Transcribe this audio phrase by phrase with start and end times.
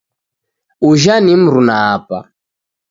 [0.87, 2.17] Ujha ni mruna apa.